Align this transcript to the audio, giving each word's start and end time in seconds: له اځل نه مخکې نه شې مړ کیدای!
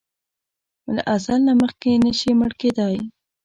له 0.95 1.01
اځل 1.15 1.39
نه 1.47 1.53
مخکې 1.61 1.91
نه 2.03 2.11
شې 2.19 2.31
مړ 2.39 2.51
کیدای! 2.61 2.97